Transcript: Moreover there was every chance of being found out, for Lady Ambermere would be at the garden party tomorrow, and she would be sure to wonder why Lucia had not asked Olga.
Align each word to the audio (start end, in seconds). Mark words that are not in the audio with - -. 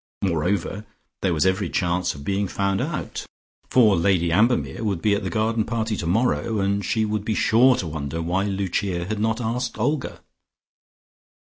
Moreover 0.23 0.83
there 1.21 1.31
was 1.31 1.45
every 1.45 1.69
chance 1.69 2.15
of 2.15 2.23
being 2.23 2.47
found 2.47 2.81
out, 2.81 3.23
for 3.69 3.95
Lady 3.95 4.31
Ambermere 4.31 4.83
would 4.83 4.99
be 4.99 5.13
at 5.13 5.21
the 5.21 5.29
garden 5.29 5.63
party 5.63 5.95
tomorrow, 5.95 6.59
and 6.59 6.83
she 6.83 7.05
would 7.05 7.23
be 7.23 7.35
sure 7.35 7.75
to 7.75 7.85
wonder 7.85 8.19
why 8.19 8.45
Lucia 8.45 9.05
had 9.05 9.19
not 9.19 9.39
asked 9.39 9.77
Olga. 9.77 10.21